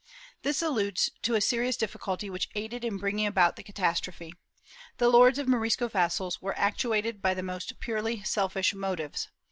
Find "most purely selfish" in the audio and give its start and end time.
7.43-8.73